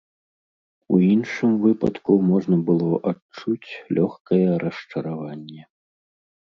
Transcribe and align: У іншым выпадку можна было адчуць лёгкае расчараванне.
У 0.95 1.01
іншым 1.15 1.51
выпадку 1.65 2.17
можна 2.31 2.59
было 2.71 2.91
адчуць 3.13 3.69
лёгкае 4.01 4.45
расчараванне. 4.67 5.63